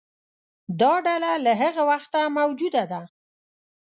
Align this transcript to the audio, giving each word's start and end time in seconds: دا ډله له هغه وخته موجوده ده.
دا 0.79 0.93
ډله 1.05 1.31
له 1.45 1.51
هغه 1.61 1.83
وخته 1.91 2.19
موجوده 2.37 2.83
ده. 2.91 3.01